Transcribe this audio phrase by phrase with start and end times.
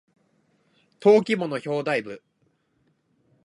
[0.99, 2.23] 登記簿の表題部